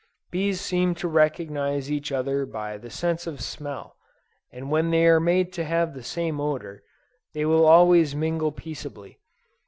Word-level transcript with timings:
Bees 0.31 0.59
seem 0.59 0.95
to 0.95 1.07
recognize 1.07 1.91
each 1.91 2.11
other 2.11 2.47
by 2.47 2.75
the 2.75 2.89
sense 2.89 3.27
of 3.27 3.39
smell; 3.39 3.97
and 4.51 4.71
when 4.71 4.89
they 4.89 5.05
are 5.05 5.19
made 5.19 5.53
to 5.53 5.63
have 5.63 5.93
the 5.93 6.01
same 6.01 6.41
odor, 6.41 6.81
they 7.35 7.45
will 7.45 7.67
always 7.67 8.15
mingle 8.15 8.51
peaceably. 8.51 9.19